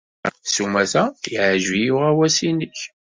[0.45, 2.79] S umata, yeɛjeb-iyi uɣawas-nnek.